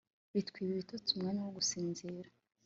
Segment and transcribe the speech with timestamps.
[0.33, 2.29] bitwiba ibitotsi, umwanya wo gusinzira